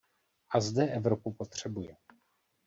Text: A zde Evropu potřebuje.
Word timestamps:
A 0.49 0.59
zde 0.59 0.83
Evropu 0.91 1.33
potřebuje. 1.33 1.95